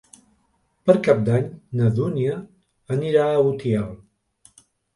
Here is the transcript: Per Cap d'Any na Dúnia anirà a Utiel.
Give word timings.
Per 0.89 0.95
Cap 1.07 1.19
d'Any 1.27 1.45
na 1.81 1.91
Dúnia 2.01 2.39
anirà 2.99 3.29
a 3.37 3.47
Utiel. 3.53 3.89